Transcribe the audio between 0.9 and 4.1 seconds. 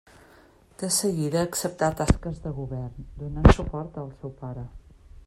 seguida acceptà tasques de govern, donant suport